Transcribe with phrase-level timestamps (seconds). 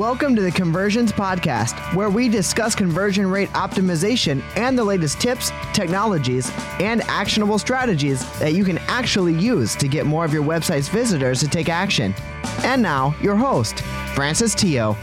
[0.00, 5.52] Welcome to the Conversions Podcast, where we discuss conversion rate optimization and the latest tips,
[5.74, 10.88] technologies, and actionable strategies that you can actually use to get more of your website's
[10.88, 12.14] visitors to take action.
[12.64, 13.80] And now, your host,
[14.14, 14.96] Francis Teo.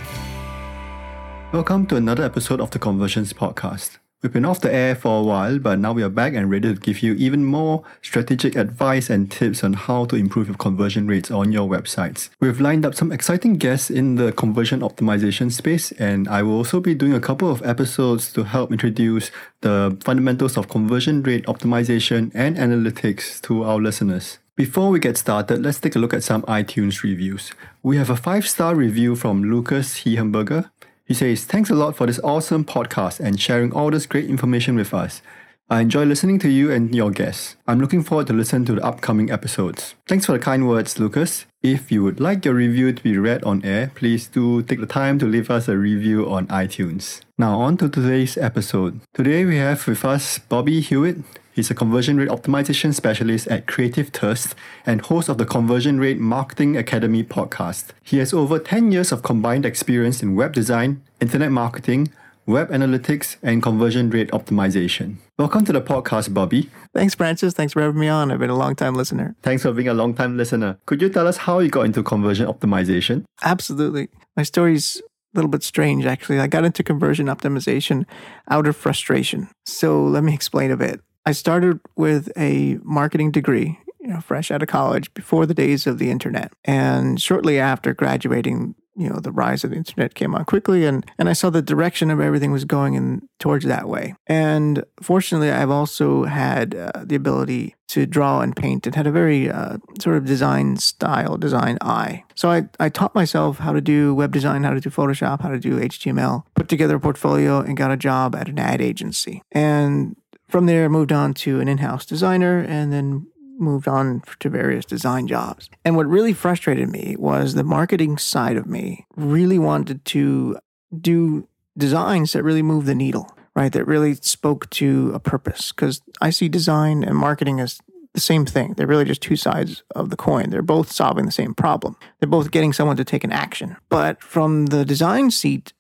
[1.53, 3.99] Welcome to another episode of the Conversions Podcast.
[4.23, 6.73] We've been off the air for a while, but now we are back and ready
[6.73, 11.05] to give you even more strategic advice and tips on how to improve your conversion
[11.05, 12.31] rates on your websites.
[12.39, 16.79] We've lined up some exciting guests in the conversion optimization space, and I will also
[16.79, 19.29] be doing a couple of episodes to help introduce
[19.61, 24.39] the fundamentals of conversion rate optimization and analytics to our listeners.
[24.57, 27.51] Before we get started, let's take a look at some iTunes reviews.
[27.83, 30.71] We have a five star review from Lucas Hehenberger.
[31.07, 34.75] He says, Thanks a lot for this awesome podcast and sharing all this great information
[34.75, 35.21] with us.
[35.69, 37.55] I enjoy listening to you and your guests.
[37.65, 39.95] I'm looking forward to listen to the upcoming episodes.
[40.05, 41.45] Thanks for the kind words, Lucas.
[41.63, 44.85] If you would like your review to be read on air, please do take the
[44.85, 47.21] time to leave us a review on iTunes.
[47.37, 48.99] Now on to today's episode.
[49.13, 51.23] Today we have with us Bobby Hewitt.
[51.57, 54.53] He's a conversion rate optimization specialist at Creative Thirst
[54.85, 57.85] and host of the Conversion Rate Marketing Academy podcast.
[58.03, 62.13] He has over 10 years of combined experience in web design, internet marketing,
[62.45, 65.15] web analytics, and conversion rate optimization.
[65.39, 66.69] Welcome to the podcast, Bobby.
[66.93, 67.55] Thanks, Francis.
[67.55, 68.31] Thanks for having me on.
[68.31, 69.35] I've been a long time listener.
[69.41, 70.77] Thanks for being a long time listener.
[70.85, 73.23] Could you tell us how you got into conversion optimization?
[73.41, 74.09] Absolutely.
[74.35, 75.01] My story's
[75.33, 76.39] a little bit strange, actually.
[76.39, 78.05] I got into conversion optimization
[78.47, 79.49] out of frustration.
[79.65, 81.01] So let me explain a bit.
[81.27, 85.85] I started with a marketing degree, you know, fresh out of college before the days
[85.85, 86.53] of the internet.
[86.63, 91.05] And shortly after graduating, you know, the rise of the internet came on quickly and,
[91.19, 94.15] and I saw the direction of everything was going in towards that way.
[94.25, 99.11] And fortunately, I've also had uh, the ability to draw and paint and had a
[99.11, 102.23] very uh, sort of design style, design eye.
[102.35, 105.49] So I, I taught myself how to do web design, how to do Photoshop, how
[105.49, 109.41] to do HTML, put together a portfolio and got a job at an ad agency.
[109.51, 110.15] And
[110.47, 113.27] from there, moved on to an in house designer and then
[113.59, 115.69] moved on to various design jobs.
[115.83, 120.57] And what really frustrated me was the marketing side of me really wanted to
[120.99, 121.47] do
[121.77, 123.71] designs that really move the needle, right?
[123.71, 125.71] That really spoke to a purpose.
[125.71, 127.79] Because I see design and marketing as
[128.13, 128.73] the same thing.
[128.73, 130.49] They're really just two sides of the coin.
[130.49, 131.95] They're both solving the same problem.
[132.19, 133.77] They're both getting someone to take an action.
[133.89, 135.73] But from the design seat,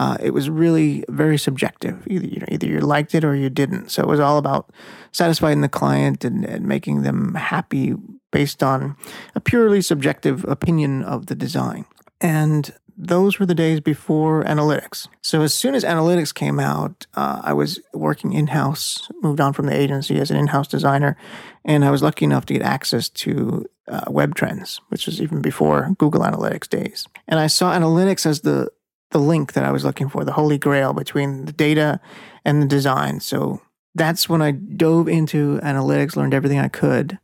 [0.00, 2.02] uh, it was really very subjective.
[2.06, 3.90] Either you know, either you liked it or you didn't.
[3.90, 4.70] So it was all about
[5.12, 7.92] satisfying the client and, and making them happy
[8.32, 8.96] based on
[9.34, 11.84] a purely subjective opinion of the design.
[12.18, 15.06] And those were the days before analytics.
[15.20, 19.52] So as soon as analytics came out, uh, I was working in house, moved on
[19.52, 21.14] from the agency as an in house designer,
[21.62, 25.94] and I was lucky enough to get access to uh, WebTrends, which was even before
[25.98, 27.06] Google Analytics days.
[27.28, 28.70] And I saw analytics as the
[29.10, 32.00] the link that I was looking for, the holy grail between the data
[32.44, 33.20] and the design.
[33.20, 33.60] So
[33.94, 37.18] that's when I dove into analytics, learned everything I could,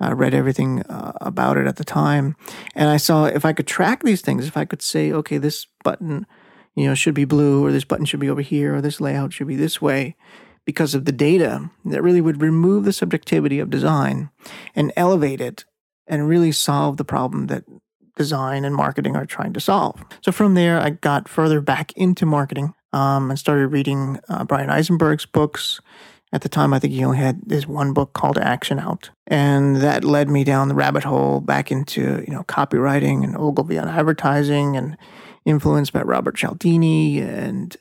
[0.00, 2.36] uh, read everything uh, about it at the time,
[2.74, 5.66] and I saw if I could track these things, if I could say, okay, this
[5.84, 6.26] button,
[6.74, 9.32] you know, should be blue, or this button should be over here, or this layout
[9.32, 10.16] should be this way,
[10.64, 14.30] because of the data, that really would remove the subjectivity of design
[14.74, 15.64] and elevate it,
[16.06, 17.64] and really solve the problem that
[18.16, 20.02] design and marketing are trying to solve.
[20.22, 24.70] So from there, I got further back into marketing um, and started reading uh, Bryan
[24.70, 25.80] Eisenberg's books.
[26.32, 29.76] At the time, I think he only had this one book called Action out, and
[29.76, 33.88] that led me down the rabbit hole back into you know copywriting and Ogilvy on
[33.88, 34.98] advertising and
[35.44, 37.76] influenced by Robert Cialdini and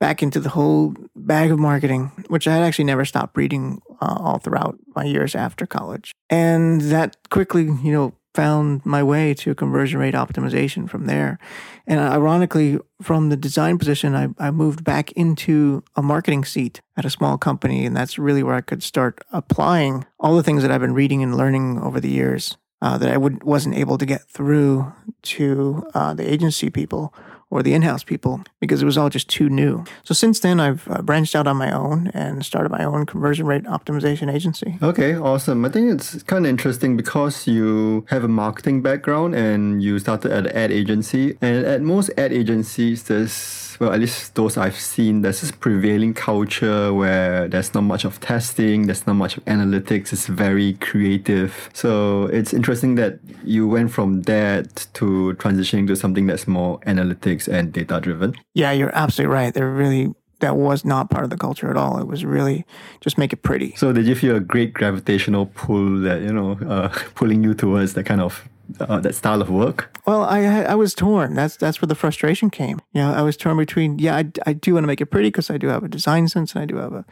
[0.00, 4.16] back into the whole bag of marketing, which I had actually never stopped reading uh,
[4.18, 6.12] all throughout my years after college.
[6.28, 11.38] And that quickly, you know, found my way to conversion rate optimization from there.
[11.86, 17.04] And ironically, from the design position, I, I moved back into a marketing seat at
[17.04, 17.84] a small company.
[17.84, 21.22] And that's really where I could start applying all the things that I've been reading
[21.22, 24.92] and learning over the years uh, that I would, wasn't able to get through
[25.22, 27.14] to uh, the agency people
[27.52, 29.84] or the in-house people because it was all just too new.
[30.04, 33.44] So since then, I've uh, branched out on my own and started my own conversion
[33.44, 34.78] rate optimization agency.
[34.82, 35.62] Okay, awesome.
[35.66, 40.32] I think it's kind of interesting because you have a marketing background and you started
[40.32, 41.36] at an ad agency.
[41.42, 46.14] And at most ad agencies, there's well, at least those I've seen, there's this prevailing
[46.14, 51.68] culture where there's not much of testing, there's not much of analytics, it's very creative.
[51.72, 57.48] So it's interesting that you went from that to transitioning to something that's more analytics
[57.48, 58.36] and data driven.
[58.54, 59.52] Yeah, you're absolutely right.
[59.52, 61.98] They're really that was not part of the culture at all.
[61.98, 62.64] It was really
[63.00, 63.74] just make it pretty.
[63.74, 67.94] So they give you a great gravitational pull that you know, uh, pulling you towards
[67.94, 69.91] that kind of uh, that style of work.
[70.04, 71.34] Well, I I was torn.
[71.34, 72.80] That's that's where the frustration came.
[72.92, 75.28] You know, I was torn between yeah, I, I do want to make it pretty
[75.28, 77.04] because I do have a design sense and I do have a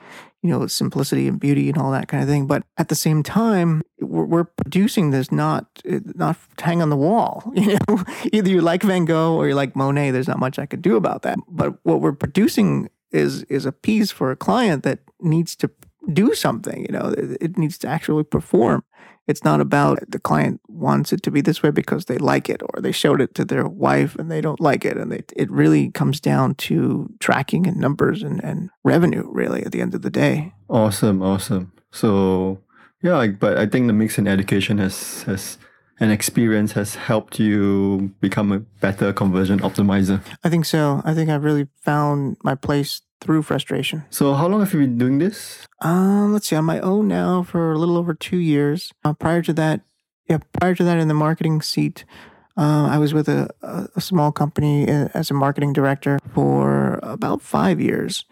[0.43, 2.49] you know simplicity and beauty and all that kind of thing.
[2.49, 7.53] But at the same time, we're, we're producing this not not hang on the wall.
[7.61, 10.11] You know, either you like Van Gogh or you like Monet.
[10.11, 11.39] There's not much I could do about that.
[11.47, 15.71] But what we're producing is is a piece for a client that needs to
[16.13, 16.87] do something.
[16.87, 18.83] You know, it, it needs to actually perform.
[19.31, 22.63] It's not about the client wants it to be this way because they like it
[22.63, 24.97] or they showed it to their wife and they don't like it.
[24.97, 29.73] And they, it really comes down to tracking and numbers and, and revenue, really, at
[29.73, 30.53] the end of the day.
[30.69, 31.73] Awesome, awesome.
[31.93, 32.59] So,
[33.03, 35.59] yeah, but I think the mix in education has, has
[36.01, 40.23] and experience has helped you become a better conversion optimizer.
[40.43, 41.03] I think so.
[41.05, 44.05] I think I've really found my place through frustration.
[44.11, 45.67] So, how long have you been doing this?
[45.81, 48.93] Um, let's see, on my own now for a little over two years.
[49.05, 49.83] Uh, prior to that,
[50.29, 52.05] yeah, prior to that, in the marketing seat,
[52.57, 57.41] uh, I was with a, a, small company uh, as a marketing director for about
[57.41, 58.25] five years,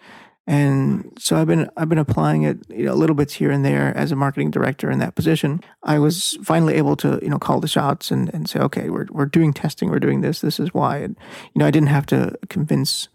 [0.46, 3.64] and so I've been I've been applying it you know a little bits here and
[3.64, 5.60] there as a marketing director in that position.
[5.82, 9.06] I was finally able to you know call the shots and, and say, okay, we're
[9.10, 11.16] we're doing testing, we're doing this, this is why, and
[11.54, 13.08] you know I didn't have to convince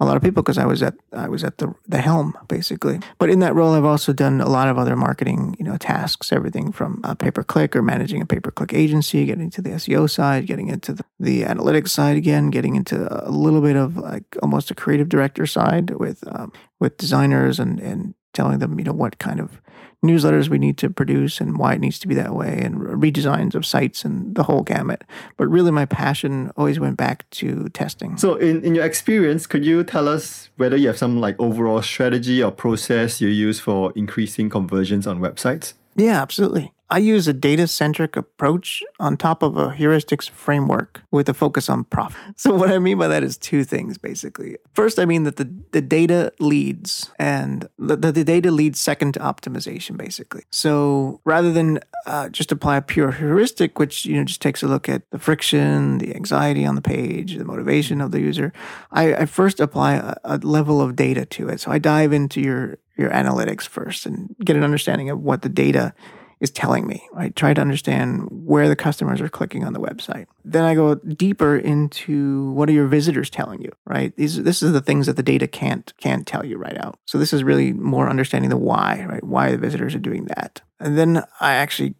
[0.00, 3.00] a lot of people because I was at I was at the the helm basically.
[3.18, 6.32] But in that role, I've also done a lot of other marketing you know tasks,
[6.32, 9.62] everything from a pay per click or managing a pay per click agency, getting to
[9.62, 13.76] the SEO side, getting into the, the, analytics side again, getting into a little bit
[13.76, 18.78] of like almost a creative director side with um, with designers and and telling them
[18.78, 19.60] you know what kind of
[20.04, 23.54] newsletters we need to produce and why it needs to be that way and redesigns
[23.54, 25.02] of sites and the whole gamut.
[25.36, 28.16] But really, my passion always went back to testing.
[28.18, 31.82] So, in, in your experience, could you tell us whether you have some like overall
[31.82, 35.72] strategy or process you use for increasing conversions on websites?
[35.96, 36.73] Yeah, absolutely.
[36.90, 41.68] I use a data centric approach on top of a heuristics framework with a focus
[41.68, 42.20] on profit.
[42.36, 44.56] So, what I mean by that is two things basically.
[44.74, 49.20] First, I mean that the, the data leads, and the, the data leads second to
[49.20, 50.42] optimization basically.
[50.50, 54.66] So, rather than uh, just apply a pure heuristic, which you know just takes a
[54.66, 58.52] look at the friction, the anxiety on the page, the motivation of the user,
[58.90, 61.60] I, I first apply a, a level of data to it.
[61.60, 65.48] So, I dive into your your analytics first and get an understanding of what the
[65.48, 65.94] data
[66.44, 67.08] is telling me.
[67.16, 70.26] I try to understand where the customers are clicking on the website.
[70.44, 74.14] Then I go deeper into what are your visitors telling you, right?
[74.16, 76.98] These this is the things that the data can't can't tell you right out.
[77.06, 79.24] So this is really more understanding the why, right?
[79.24, 80.60] Why the visitors are doing that.
[80.78, 81.94] And then I actually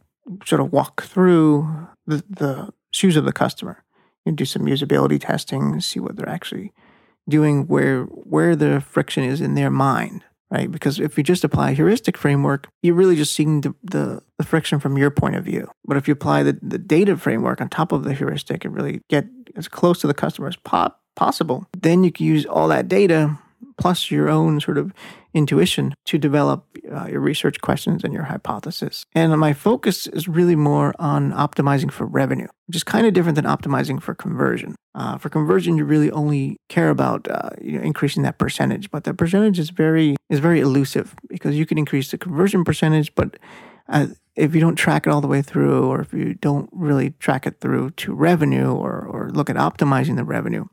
[0.45, 3.83] sort of walk through the, the shoes of the customer
[4.27, 6.73] and do some usability testing, see what they're actually
[7.29, 10.71] doing, where where the friction is in their mind right?
[10.71, 14.45] Because if you just apply a heuristic framework, you're really just seeing the, the, the,
[14.45, 15.69] friction from your point of view.
[15.85, 19.01] But if you apply the, the data framework on top of the heuristic and really
[19.09, 19.27] get
[19.57, 23.39] as close to the customer as po- possible, then you can use all that data
[23.77, 24.93] plus your own sort of
[25.33, 29.05] intuition to develop uh, your research questions and your hypothesis.
[29.15, 33.37] And my focus is really more on optimizing for revenue, which is kind of different
[33.37, 34.75] than optimizing for conversion.
[34.95, 39.05] Uh, for conversion, you really only care about uh, you know, increasing that percentage, but
[39.05, 43.37] the percentage is very is very elusive because you can increase the conversion percentage, but
[43.89, 44.07] uh,
[44.37, 47.47] if you don't track it all the way through, or if you don't really track
[47.47, 50.65] it through to revenue, or or look at optimizing the revenue,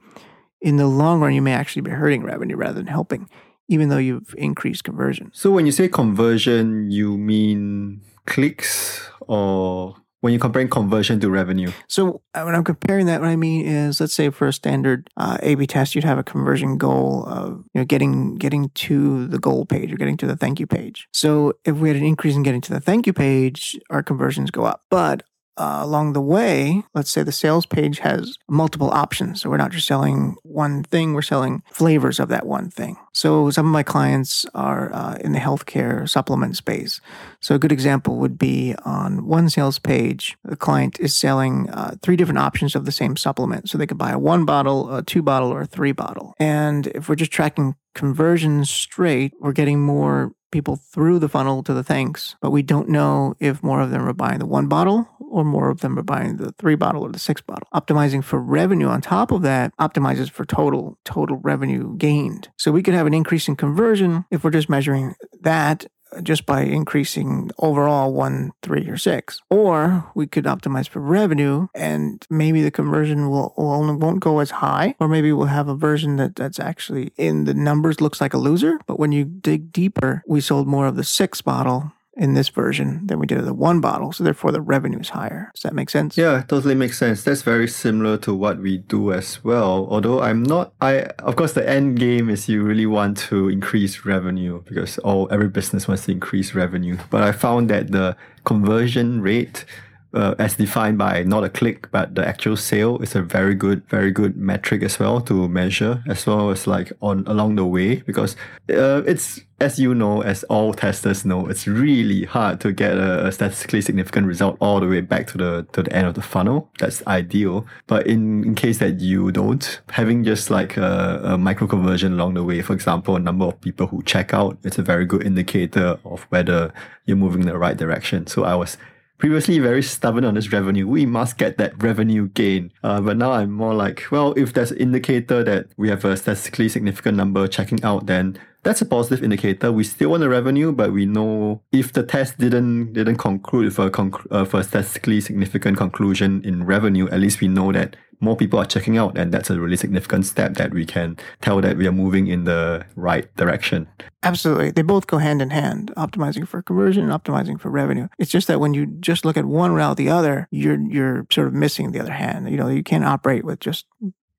[0.62, 3.29] in the long run, you may actually be hurting revenue rather than helping,
[3.71, 5.31] even though you've increased conversion.
[5.33, 11.71] So when you say conversion, you mean clicks or when you're comparing conversion to revenue?
[11.87, 15.09] So uh, when I'm comparing that, what I mean is, let's say for a standard
[15.17, 19.39] uh, A/B test, you'd have a conversion goal of you know getting getting to the
[19.39, 21.07] goal page or getting to the thank you page.
[21.13, 24.51] So if we had an increase in getting to the thank you page, our conversions
[24.51, 24.83] go up.
[24.91, 25.23] But
[25.58, 29.41] uh, along the way, let's say the sales page has multiple options.
[29.41, 32.98] So we're not just selling one thing, we're selling flavors of that one thing.
[33.13, 37.01] So some of my clients are uh, in the healthcare supplement space.
[37.41, 41.96] So a good example would be on one sales page, the client is selling uh,
[42.01, 43.70] three different options of the same supplement.
[43.70, 46.34] So they could buy a one bottle, a two bottle, or a three bottle.
[46.39, 51.74] And if we're just tracking conversions straight, we're getting more people through the funnel to
[51.74, 55.08] the thanks, but we don't know if more of them are buying the one bottle
[55.31, 57.67] or more of them are buying the three bottle or the six bottle.
[57.74, 62.50] Optimizing for revenue on top of that optimizes for total total revenue gained.
[62.58, 65.86] So we could have an increase in conversion if we're just measuring that
[66.23, 69.41] just by increasing overall one, three, or six.
[69.49, 74.51] Or we could optimize for revenue and maybe the conversion will, will won't go as
[74.51, 78.33] high, or maybe we'll have a version that, that's actually in the numbers looks like
[78.33, 78.79] a loser.
[78.85, 81.91] But when you dig deeper, we sold more of the six bottle
[82.21, 84.13] in this version than we did in the one bottle.
[84.13, 85.49] So therefore the revenue is higher.
[85.55, 86.15] Does that make sense?
[86.15, 87.23] Yeah, totally makes sense.
[87.23, 89.87] That's very similar to what we do as well.
[89.89, 94.05] Although I'm not I of course the end game is you really want to increase
[94.05, 96.97] revenue because all every business wants to increase revenue.
[97.09, 99.65] But I found that the conversion rate
[100.13, 103.85] uh, as defined by not a click but the actual sale is a very good
[103.87, 107.95] very good metric as well to measure as well as like on along the way
[107.95, 108.35] because
[108.69, 113.31] uh, it's as you know as all testers know it's really hard to get a,
[113.31, 116.69] statistically significant result all the way back to the to the end of the funnel.
[116.79, 117.65] That's ideal.
[117.87, 122.33] But in, in case that you don't having just like a, a micro conversion along
[122.33, 125.23] the way for example a number of people who check out it's a very good
[125.23, 126.73] indicator of whether
[127.05, 128.25] you're moving in the right direction.
[128.27, 128.77] So i was
[129.21, 130.87] previously very stubborn on this revenue.
[130.87, 132.73] We must get that revenue gain.
[132.83, 136.17] Uh, but now I'm more like, well, if there's an indicator that we have a
[136.17, 139.71] statistically significant number checking out, then that's a positive indicator.
[139.71, 143.87] We still want the revenue, but we know if the test didn't didn't conclude for
[143.87, 147.95] a, conc- uh, for a statistically significant conclusion in revenue, at least we know that
[148.21, 151.59] more people are checking out, and that's a really significant step that we can tell
[151.59, 153.87] that we are moving in the right direction.
[154.21, 154.69] Absolutely.
[154.69, 158.07] They both go hand in hand, optimizing for conversion and optimizing for revenue.
[158.19, 161.47] It's just that when you just look at one route the other, you're you're sort
[161.47, 162.49] of missing the other hand.
[162.49, 163.87] You know, you can't operate with just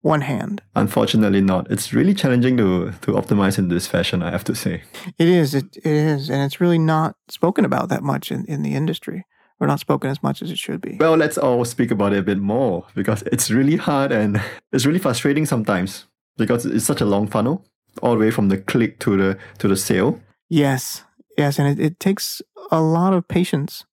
[0.03, 0.63] one hand.
[0.75, 1.71] Unfortunately not.
[1.71, 4.83] It's really challenging to to optimize in this fashion, I have to say.
[5.19, 8.63] It is, it, it is, and it's really not spoken about that much in, in
[8.63, 9.25] the industry
[9.61, 10.97] or not spoken as much as it should be.
[10.99, 14.43] Well, let's all speak about it a bit more because it's really hard and
[14.73, 16.07] it's really frustrating sometimes
[16.37, 17.65] because it's such a long funnel
[18.03, 20.21] all the way from the click to the to the sale.
[20.49, 21.05] Yes,
[21.39, 23.85] yes, and it, it takes a lot of patience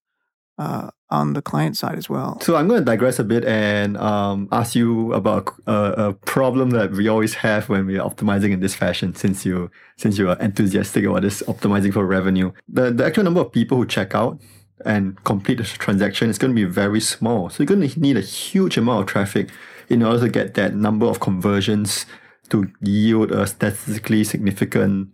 [0.60, 2.38] uh, on the client side as well.
[2.40, 6.70] So I'm going to digress a bit and um, ask you about a, a, problem
[6.70, 9.14] that we always have when we're optimizing in this fashion.
[9.14, 13.40] Since you since you are enthusiastic about this optimizing for revenue, the the actual number
[13.40, 14.38] of people who check out
[14.84, 17.48] and complete the transaction is going to be very small.
[17.48, 19.48] So you're going to need a huge amount of traffic
[19.88, 22.04] in order to get that number of conversions
[22.50, 25.08] to yield a statistically significant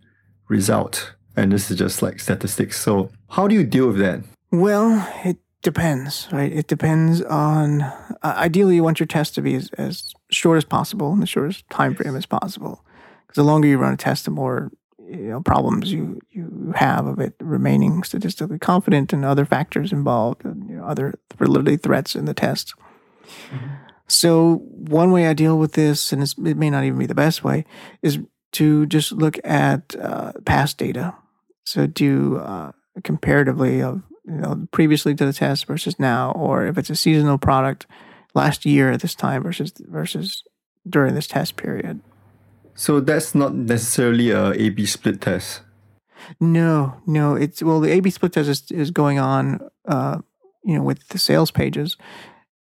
[0.49, 1.13] result.
[1.37, 2.79] And this is just like statistics.
[2.79, 4.23] So how do you deal with that?
[4.51, 6.51] Well, it depends, right?
[6.51, 7.81] It depends on.
[7.81, 11.25] Uh, ideally, you want your test to be as, as short as possible in the
[11.25, 12.83] shortest time frame as possible.
[13.25, 14.71] Because the longer you run a test, the more
[15.09, 20.45] you know problems you you have of it remaining statistically confident and other factors involved,
[20.45, 22.73] and you know, other validity threats in the test.
[23.49, 23.67] Mm-hmm.
[24.07, 27.43] So one way I deal with this, and it may not even be the best
[27.43, 27.65] way,
[28.01, 28.19] is
[28.53, 31.13] to just look at uh, past data.
[31.65, 32.71] So do uh,
[33.03, 37.37] comparatively of you know previously to the test versus now, or if it's a seasonal
[37.37, 37.87] product,
[38.33, 40.43] last year at this time versus versus
[40.87, 41.99] during this test period.
[42.75, 45.61] So that's not necessarily a A/B split test.
[46.39, 47.35] No, no.
[47.35, 50.19] It's well, the A/B split test is, is going on, uh,
[50.63, 51.97] you know, with the sales pages,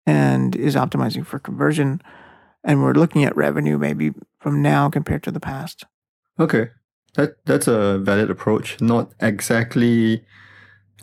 [0.05, 2.01] and is optimizing for conversion.
[2.63, 5.85] And we're looking at revenue maybe from now compared to the past.
[6.39, 6.69] Okay.
[7.15, 8.81] That that's a valid approach.
[8.81, 10.23] Not exactly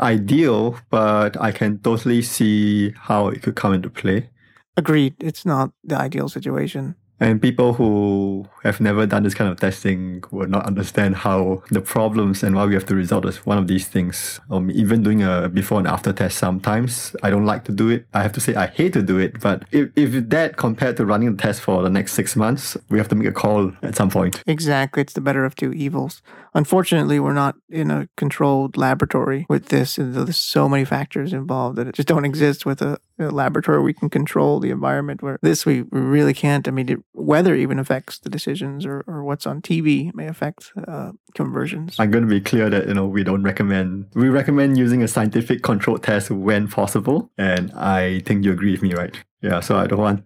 [0.00, 4.30] ideal, but I can totally see how it could come into play.
[4.76, 5.14] Agreed.
[5.20, 6.94] It's not the ideal situation.
[7.22, 11.82] And people who have never done this kind of testing will not understand how the
[11.82, 14.40] problems and why we have to result as one of these things.
[14.50, 18.06] Um, even doing a before and after test sometimes, I don't like to do it.
[18.14, 19.38] I have to say I hate to do it.
[19.38, 22.96] But if, if that compared to running the test for the next six months, we
[22.96, 24.42] have to make a call at some point.
[24.46, 25.02] Exactly.
[25.02, 26.22] It's the better of two evils.
[26.54, 29.98] Unfortunately, we're not in a controlled laboratory with this.
[29.98, 33.82] And there's so many factors involved that it just don't exist with a, a laboratory.
[33.82, 36.66] We can control the environment where this we, really can't.
[36.66, 40.72] I mean, it, weather even affects the decisions, or, or what's on TV may affect
[40.88, 41.96] uh, conversions.
[41.98, 44.06] I'm going to be clear that you know we don't recommend.
[44.14, 48.82] We recommend using a scientific controlled test when possible, and I think you agree with
[48.82, 49.16] me, right?
[49.42, 49.60] Yeah.
[49.60, 50.24] So I don't want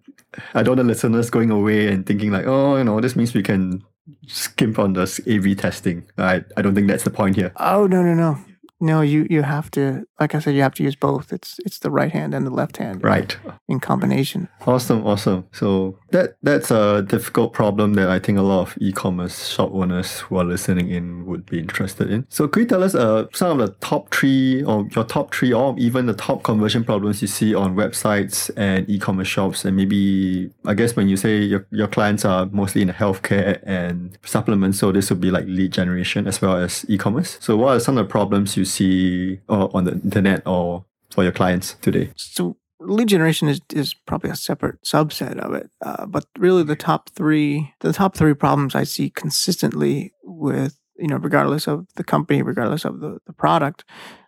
[0.55, 3.35] I don't want the listeners going away and thinking like, oh, you know, this means
[3.35, 3.85] we can
[4.27, 6.05] skimp on this A/B testing.
[6.19, 7.53] I I don't think that's the point here.
[7.57, 8.39] Oh no no no.
[8.85, 11.33] No, you you have to like I said, you have to use both.
[11.33, 13.03] It's it's the right hand and the left hand.
[13.03, 13.37] Right.
[13.67, 14.49] In combination.
[14.67, 15.47] Awesome, awesome.
[15.53, 20.21] So that that's a difficult problem that I think a lot of e-commerce shop owners
[20.21, 22.27] who are listening in would be interested in.
[22.29, 25.53] So could you tell us uh, some of the top three or your top three
[25.53, 30.51] or even the top conversion problems you see on websites and e-commerce shops and maybe
[30.67, 34.93] I guess when you say your, your clients are mostly in healthcare and supplements, so
[34.93, 37.39] this would be like lead generation as well as e-commerce.
[37.41, 41.23] So what are some of the problems you see uh, on the internet or for
[41.23, 42.11] your clients today?
[42.17, 45.71] So lead generation is, is probably a separate subset of it.
[45.85, 51.09] Uh, but really the top three, the top three problems I see consistently with, you
[51.09, 53.85] know, regardless of the company, regardless of the, the product,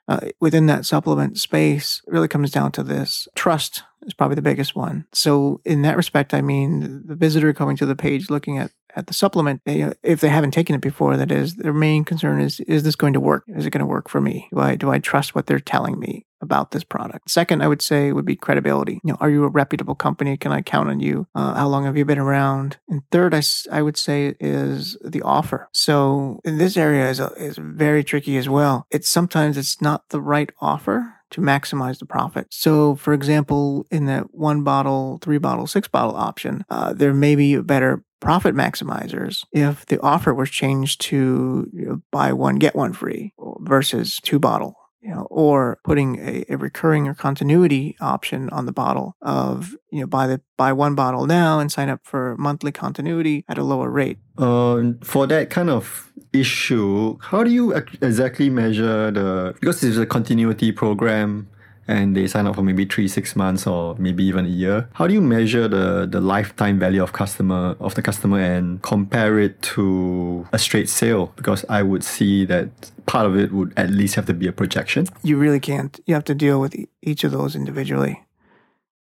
[0.09, 4.77] uh, within that supplement space really comes down to this trust is probably the biggest
[4.77, 5.05] one.
[5.13, 9.07] So in that respect, I mean, the visitor coming to the page looking at at
[9.07, 12.61] the supplement, they, if they haven't taken it before, that is their main concern is
[12.61, 13.45] is this going to work?
[13.47, 14.49] Is it going to work for me?
[14.51, 17.31] Do I do I trust what they're telling me about this product?
[17.31, 19.01] Second, I would say would be credibility.
[19.05, 20.37] You know, are you a reputable company?
[20.39, 21.27] Can I count on you?
[21.35, 22.79] Uh, how long have you been around?
[22.89, 25.69] And third, I, I would say is the offer.
[25.73, 28.87] So in this area is is very tricky as well.
[28.91, 32.47] It's sometimes it's not the right offer to maximize the profit.
[32.51, 37.35] So, for example, in that one bottle, three bottle, six bottle option, uh, there may
[37.35, 42.57] be a better profit maximizers if the offer was changed to you know, buy one
[42.57, 47.97] get one free versus two bottle you know, or putting a, a, recurring or continuity
[48.01, 51.89] option on the bottle of you know buy the buy one bottle now and sign
[51.89, 54.19] up for monthly continuity at a lower rate.
[54.37, 60.07] Uh, for that kind of issue, how do you exactly measure the because it's a
[60.07, 61.49] continuity program?
[61.89, 64.89] And they sign up for maybe three, six months or maybe even a year.
[64.95, 69.39] How do you measure the, the lifetime value of customer of the customer and compare
[69.39, 71.33] it to a straight sale?
[71.37, 72.69] Because I would see that
[73.07, 75.07] part of it would at least have to be a projection.
[75.23, 75.99] You really can't.
[76.07, 78.23] You have to deal with each of those individually.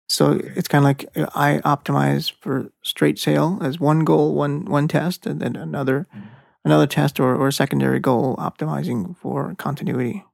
[0.08, 4.86] So it's kind of like I optimize for straight sale as one goal, one one
[4.86, 6.28] test, and then another mm-hmm.
[6.64, 10.24] another test or, or secondary goal optimizing for continuity.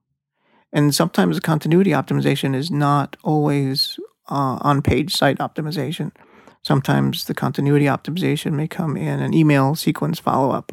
[0.73, 3.99] And sometimes the continuity optimization is not always
[4.29, 6.11] uh, on page site optimization.
[6.63, 10.71] Sometimes the continuity optimization may come in an email sequence follow up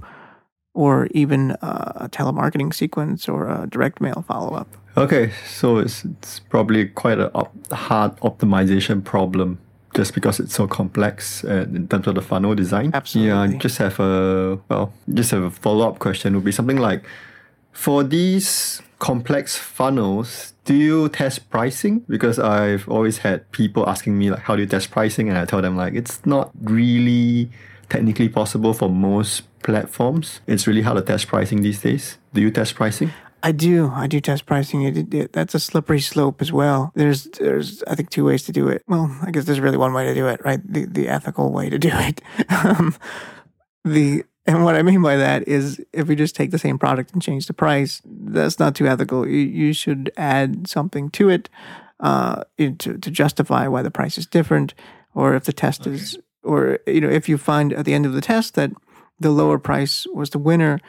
[0.75, 4.69] or even uh, a telemarketing sequence or a direct mail follow up.
[4.97, 9.59] Okay, so it's, it's probably quite a op- hard optimization problem
[9.95, 12.90] just because it's so complex uh, in terms of the funnel design.
[12.95, 13.28] Absolutely.
[13.28, 17.05] Yeah, just have a well, just have a follow up question would be something like,
[17.73, 22.00] for these complex funnels, do you test pricing?
[22.09, 25.28] Because I've always had people asking me like, how do you test pricing?
[25.28, 27.50] And I tell them like, it's not really
[27.88, 30.40] technically possible for most platforms.
[30.46, 32.18] It's really hard to test pricing these days.
[32.35, 33.12] Do you test pricing?
[33.42, 33.90] I do.
[33.94, 34.83] I do test pricing.
[34.83, 36.90] It, it, that's a slippery slope as well.
[36.94, 38.83] There's, there's, I think, two ways to do it.
[38.88, 40.61] Well, I guess there's really one way to do it, right?
[40.64, 42.20] The, the ethical way to do it.
[42.64, 42.96] um,
[43.85, 47.13] the and what I mean by that is if we just take the same product
[47.13, 49.29] and change the price, that's not too ethical.
[49.29, 51.51] You, you should add something to it
[52.01, 54.73] uh, to, to justify why the price is different,
[55.15, 55.97] or if the test okay.
[55.97, 58.71] is, or you know, if you find at the end of the test that
[59.21, 60.81] the lower price was the winner,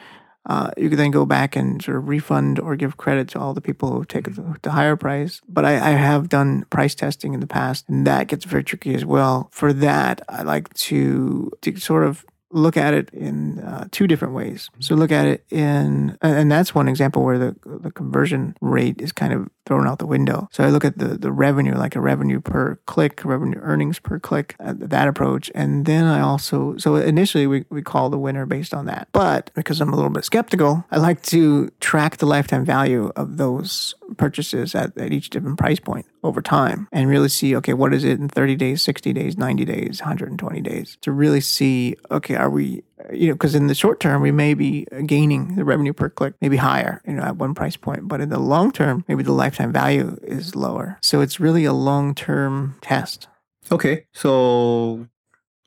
[0.46, 3.52] uh, you can then go back and sort of refund or give credit to all
[3.52, 4.52] the people who take mm-hmm.
[4.52, 5.42] the, the higher price.
[5.46, 8.94] But I, I, have done price testing in the past, and that gets very tricky
[8.94, 9.50] as well.
[9.52, 14.34] For that, I like to, to sort of look at it in uh, two different
[14.34, 14.70] ways.
[14.80, 19.12] So look at it in, and that's one example where the the conversion rate is
[19.12, 20.48] kind of thrown out the window.
[20.52, 24.18] So I look at the the revenue, like a revenue per click, revenue earnings per
[24.18, 28.46] click, uh, that approach, and then I also so initially we we call the winner
[28.46, 32.26] based on that, but because I'm a little bit skeptical, I like to track the
[32.26, 37.28] lifetime value of those purchases at, at each different price point over time and really
[37.28, 41.12] see okay what is it in 30 days 60 days 90 days 120 days to
[41.12, 44.86] really see okay are we you know because in the short term we may be
[45.06, 48.28] gaining the revenue per click maybe higher you know at one price point but in
[48.28, 50.98] the long term maybe the lifetime value is lower.
[51.02, 53.28] So it's really a long term test.
[53.70, 55.06] Okay so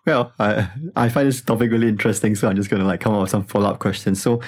[0.06, 3.14] well I, I find this topic really interesting so i'm just going to like come
[3.14, 4.22] up with some follow-up questions.
[4.22, 4.42] So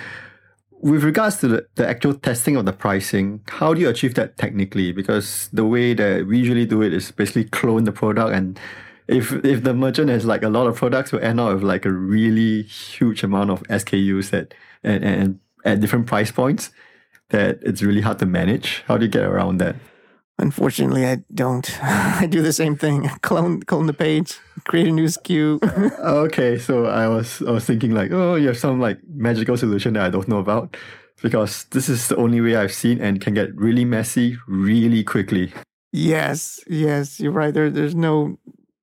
[0.86, 4.38] with regards to the, the actual testing of the pricing, how do you achieve that
[4.38, 4.92] technically?
[4.92, 8.60] Because the way that we usually do it is basically clone the product and
[9.08, 11.86] if if the merchant has like a lot of products, we end up with like
[11.86, 16.72] a really huge amount of SKUs that and, and at different price points
[17.30, 18.84] that it's really hard to manage.
[18.88, 19.76] How do you get around that?
[20.38, 21.70] Unfortunately, I don't.
[21.84, 23.10] I do the same thing.
[23.22, 25.62] Clone clone the page, create a new SKU.
[26.00, 29.94] okay, so I was I was thinking like, oh, you have some like magical solution
[29.94, 30.76] that I don't know about,
[31.22, 35.54] because this is the only way I've seen and can get really messy really quickly.
[35.94, 37.54] Yes, yes, you're right.
[37.54, 38.38] There, there's no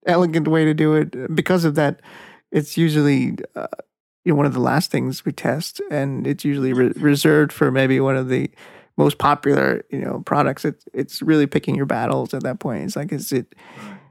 [0.07, 1.35] elegant way to do it.
[1.35, 2.01] Because of that,
[2.51, 3.67] it's usually uh,
[4.25, 7.71] you know one of the last things we test, and it's usually re- reserved for
[7.71, 8.51] maybe one of the
[8.97, 10.65] most popular you know products.
[10.65, 12.85] It, it's really picking your battles at that point.
[12.85, 13.55] It's like is it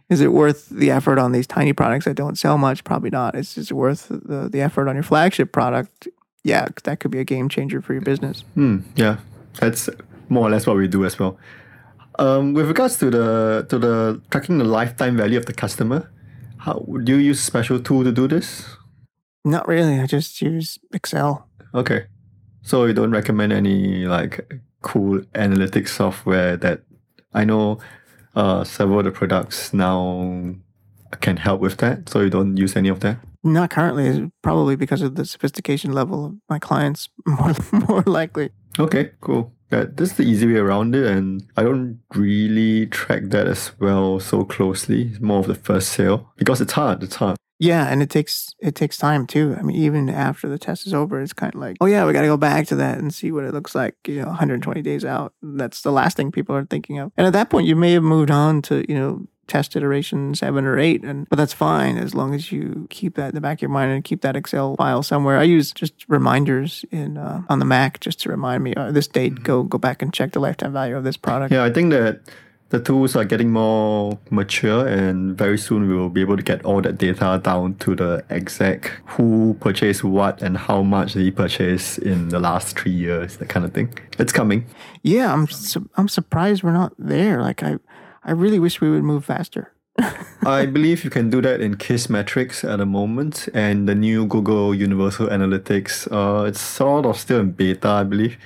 [0.09, 2.83] is it worth the effort on these tiny products that don't sell much?
[2.83, 3.35] Probably not.
[3.35, 6.07] It's just worth the, the effort on your flagship product?
[6.43, 8.43] Yeah that could be a game changer for your business.
[8.55, 9.17] Hmm, yeah.
[9.59, 9.89] That's
[10.27, 11.37] more or less what we do as well
[12.19, 16.11] um, with regards to the to the tracking the lifetime value of the customer
[16.57, 18.65] how do you use special tool to do this
[19.43, 22.05] not really i just use excel okay
[22.61, 26.81] so you don't recommend any like cool analytics software that
[27.33, 27.79] I know
[28.35, 30.55] uh, several of the products now
[31.19, 32.09] can help with that.
[32.09, 33.17] So you don't use any of that?
[33.43, 38.51] Not currently, probably because of the sophistication level of my clients, more more likely.
[38.79, 39.53] Okay, cool.
[39.69, 44.19] This is the easy way around it, and I don't really track that as well
[44.19, 45.03] so closely.
[45.03, 47.03] It's more of the first sale because it's hard.
[47.03, 47.37] It's hard.
[47.57, 49.55] Yeah, and it takes it takes time too.
[49.57, 52.11] I mean, even after the test is over, it's kind of like, oh yeah, we
[52.11, 53.95] got to go back to that and see what it looks like.
[54.07, 55.33] You know, 120 days out.
[55.43, 57.11] That's the last thing people are thinking of.
[57.15, 60.65] And at that point, you may have moved on to you know test iteration seven
[60.65, 63.57] or eight, and but that's fine as long as you keep that in the back
[63.57, 65.37] of your mind and keep that Excel file somewhere.
[65.37, 69.07] I use just reminders in uh, on the Mac just to remind me uh, this
[69.07, 69.33] date.
[69.33, 69.43] Mm-hmm.
[69.43, 71.51] Go go back and check the lifetime value of this product.
[71.51, 72.21] Yeah, I think that
[72.71, 76.63] the tools are getting more mature and very soon we will be able to get
[76.63, 81.99] all that data down to the exact who purchased what and how much they purchased
[81.99, 84.65] in the last three years that kind of thing it's coming
[85.03, 87.75] yeah i'm su- i'm surprised we're not there like i
[88.23, 89.73] i really wish we would move faster
[90.45, 94.73] I believe you can do that in KISSmetrics at the moment, and the new Google
[94.73, 96.07] Universal Analytics.
[96.11, 98.37] Uh, it's sort of still in beta, I believe.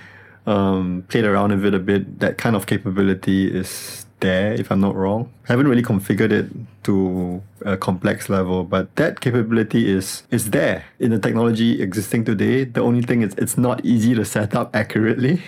[0.45, 2.19] Um, played around with it a bit.
[2.19, 5.31] That kind of capability is there, if I'm not wrong.
[5.45, 6.47] I haven't really configured it
[6.83, 12.65] to a complex level, but that capability is is there in the technology existing today.
[12.65, 15.41] The only thing is it's not easy to set up accurately.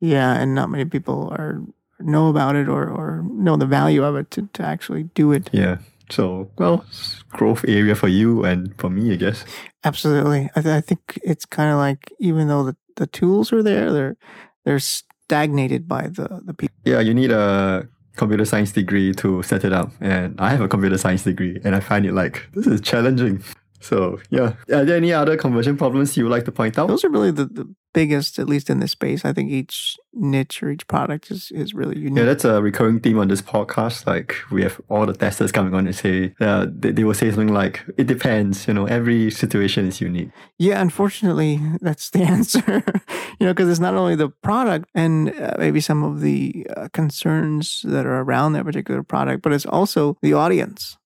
[0.00, 1.60] Yeah, and not many people are
[2.00, 5.50] know about it or, or know the value of it to, to actually do it.
[5.52, 5.78] Yeah.
[6.10, 6.84] So, well,
[7.30, 9.44] growth area for you and for me, I guess.
[9.84, 10.50] Absolutely.
[10.56, 13.92] I, th- I think it's kind of like even though the, the tools are there,
[13.92, 14.16] they're
[14.64, 16.74] they're stagnated by the the people.
[16.84, 19.92] Yeah, you need a computer science degree to set it up.
[20.00, 23.42] And I have a computer science degree and I find it like, this is challenging.
[23.80, 26.88] So yeah, are there any other conversion problems you would like to point out?
[26.88, 29.24] Those are really the, the biggest, at least in this space.
[29.24, 32.18] I think each niche or each product is, is really unique.
[32.18, 34.06] Yeah, that's a recurring theme on this podcast.
[34.06, 37.30] Like we have all the testers coming on and say, uh, they, they will say
[37.30, 40.30] something like, it depends, you know, every situation is unique.
[40.58, 42.82] Yeah, unfortunately, that's the answer.
[43.40, 46.88] you know, because it's not only the product and uh, maybe some of the uh,
[46.92, 50.96] concerns that are around that particular product, but it's also the audience.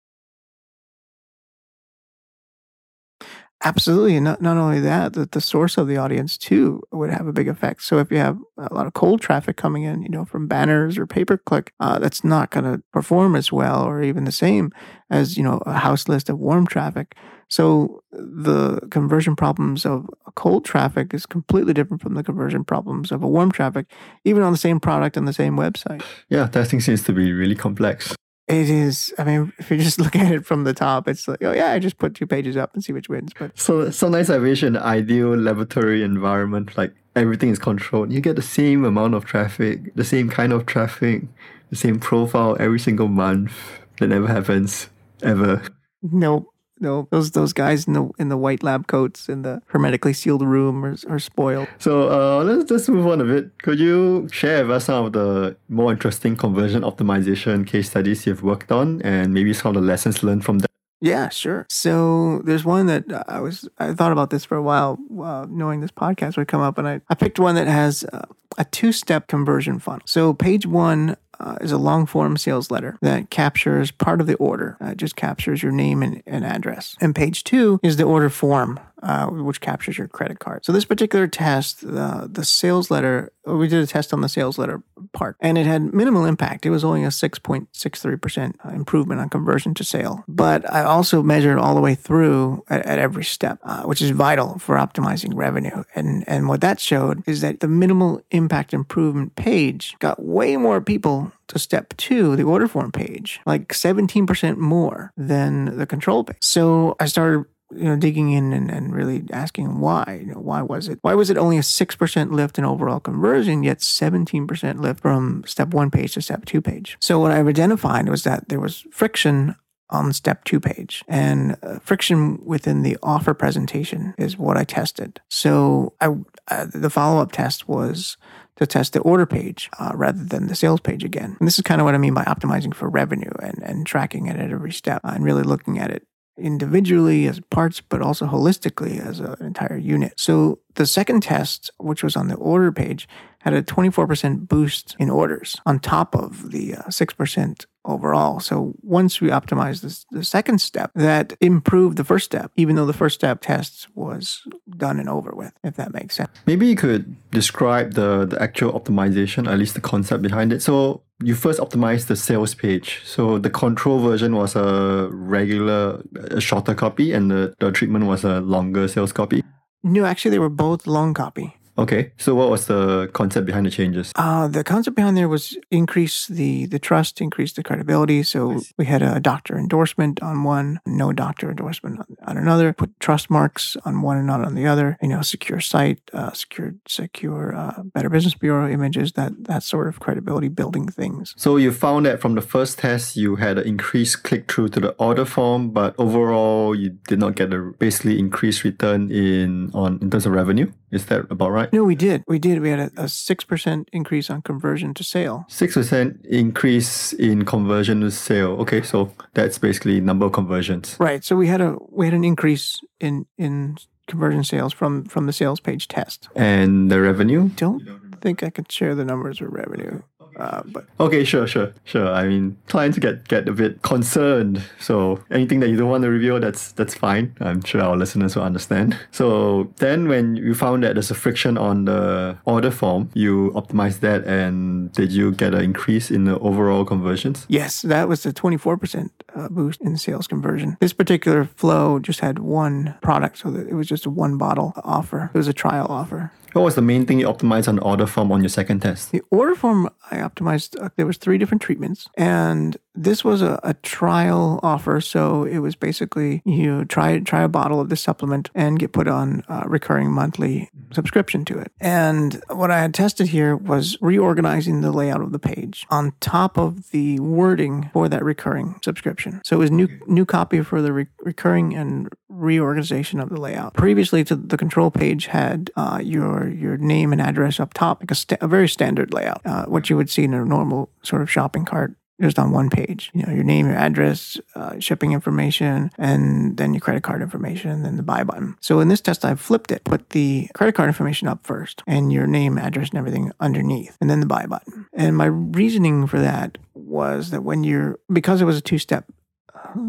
[3.64, 4.16] Absolutely.
[4.16, 7.32] And not, not only that, that the source of the audience too would have a
[7.32, 7.82] big effect.
[7.82, 10.98] So if you have a lot of cold traffic coming in, you know, from banners
[10.98, 14.32] or pay per click, uh, that's not going to perform as well or even the
[14.32, 14.70] same
[15.10, 17.14] as, you know, a house list of warm traffic.
[17.48, 23.22] So the conversion problems of cold traffic is completely different from the conversion problems of
[23.22, 23.86] a warm traffic,
[24.24, 26.02] even on the same product and the same website.
[26.28, 28.14] Yeah, testing seems to be really complex.
[28.46, 29.14] It is.
[29.18, 31.72] I mean, if you just look at it from the top, it's like, oh yeah,
[31.72, 33.32] I just put two pages up and see which wins.
[33.38, 38.12] But so sometimes I wish an ideal laboratory environment, like everything is controlled.
[38.12, 41.22] You get the same amount of traffic, the same kind of traffic,
[41.70, 43.52] the same profile every single month.
[44.00, 44.88] That never happens
[45.22, 45.62] ever.
[46.02, 46.53] Nope.
[46.80, 50.42] No, those those guys in the in the white lab coats in the hermetically sealed
[50.42, 51.68] room are, are spoiled.
[51.78, 53.56] So uh, let's just move on a bit.
[53.62, 58.42] Could you share with us some of the more interesting conversion optimization case studies you've
[58.42, 60.70] worked on, and maybe some of the lessons learned from that?
[61.00, 61.66] Yeah, sure.
[61.68, 65.80] So there's one that I was I thought about this for a while, uh, knowing
[65.80, 68.22] this podcast would come up, and I I picked one that has uh,
[68.58, 70.02] a two step conversion funnel.
[70.06, 74.36] So page one uh, is a long form sales letter that captures part of the
[74.36, 74.76] order.
[74.80, 76.96] Uh, it just captures your name and, and address.
[77.00, 80.64] And page two is the order form, uh, which captures your credit card.
[80.64, 84.58] So this particular test, uh, the sales letter, we did a test on the sales
[84.58, 86.64] letter part, and it had minimal impact.
[86.64, 90.24] It was only a 6.63% uh, improvement on conversion to sale.
[90.26, 94.10] But I also measured all the way through at, at every step, uh, which is
[94.10, 95.84] vital for optimizing revenue.
[95.94, 100.80] And, and what that showed is that the minimal impact improvement page got way more
[100.80, 106.38] people to step two, the order form page, like 17% more than the control page.
[106.40, 110.62] So I started you know digging in and, and really asking why you know, why
[110.62, 115.00] was it why was it only a 6% lift in overall conversion yet 17% lift
[115.00, 118.60] from step one page to step two page so what i've identified was that there
[118.60, 119.56] was friction
[119.90, 125.20] on step two page and uh, friction within the offer presentation is what i tested
[125.28, 126.08] so I,
[126.48, 128.16] uh, the follow-up test was
[128.56, 131.36] to test the order page uh, rather than the sales page again.
[131.38, 134.26] And this is kind of what I mean by optimizing for revenue and, and tracking
[134.26, 138.26] it at every step uh, and really looking at it individually as parts, but also
[138.26, 140.14] holistically as an entire unit.
[140.16, 143.08] So the second test, which was on the order page,
[143.44, 148.40] had a 24% boost in orders on top of the uh, 6% overall.
[148.40, 152.86] So once we optimized this, the second step, that improved the first step, even though
[152.86, 154.40] the first step test was
[154.78, 156.30] done and over with, if that makes sense.
[156.46, 160.62] Maybe you could describe the, the actual optimization, at least the concept behind it.
[160.62, 163.02] So you first optimized the sales page.
[163.04, 168.24] So the control version was a regular, a shorter copy, and the, the treatment was
[168.24, 169.42] a longer sales copy.
[169.82, 171.54] No, actually, they were both long copy.
[171.76, 174.12] Okay, so what was the concept behind the changes?
[174.14, 178.22] Uh, the concept behind there was increase the the trust, increase the credibility.
[178.22, 182.72] So we had a doctor endorsement on one, no doctor endorsement on, on another.
[182.72, 184.96] Put trust marks on one and not on the other.
[185.02, 189.12] You know, secure site, uh, secure secure uh, Better Business Bureau images.
[189.12, 191.34] That that sort of credibility building things.
[191.36, 194.80] So you found that from the first test, you had an increased click through to
[194.80, 199.98] the order form, but overall, you did not get a basically increased return in on
[200.00, 200.70] in terms of revenue.
[200.90, 201.72] Is that about right?
[201.72, 202.22] No, we did.
[202.28, 202.60] We did.
[202.60, 205.44] We had a six percent increase on conversion to sale.
[205.48, 208.52] Six percent increase in conversion to sale.
[208.60, 210.96] Okay, so that's basically number of conversions.
[211.00, 211.24] Right.
[211.24, 215.32] So we had a we had an increase in in conversion sales from from the
[215.32, 216.28] sales page test.
[216.36, 217.48] And the revenue?
[217.56, 220.02] Don't think I could share the numbers with revenue.
[220.36, 222.08] Uh, but okay, sure, sure, sure.
[222.08, 224.62] I mean, clients get get a bit concerned.
[224.80, 227.34] So anything that you don't want to reveal, that's that's fine.
[227.40, 228.98] I'm sure our listeners will understand.
[229.10, 234.00] So then, when you found that there's a friction on the order form, you optimized
[234.00, 237.46] that, and did you get an increase in the overall conversions?
[237.48, 240.76] Yes, that was a 24% uh, boost in sales conversion.
[240.80, 245.30] This particular flow just had one product, so it was just a one bottle offer.
[245.34, 246.32] It was a trial offer.
[246.54, 249.10] What was the main thing you optimized on the order form on your second test?
[249.10, 250.80] The order form I optimized.
[250.80, 255.00] Uh, there was three different treatments, and this was a, a, trial offer.
[255.00, 259.08] So it was basically you try try a bottle of this supplement and get put
[259.08, 261.72] on a recurring monthly subscription to it.
[261.80, 266.56] And what I had tested here was reorganizing the layout of the page on top
[266.56, 269.40] of the wording for that recurring subscription.
[269.44, 273.74] So it was new new copy for the re- recurring and reorganization of the layout.
[273.74, 278.10] Previously, to the control page had uh, your your name and address up top, like
[278.10, 281.22] a, sta- a very standard layout, uh, what you would see in a normal sort
[281.22, 283.10] of shopping cart just on one page.
[283.14, 287.70] You know, your name, your address, uh, shipping information, and then your credit card information,
[287.70, 288.56] and then the buy button.
[288.60, 292.12] So in this test, I flipped it, put the credit card information up first, and
[292.12, 294.86] your name, address, and everything underneath, and then the buy button.
[294.92, 299.06] And my reasoning for that was that when you're because it was a two step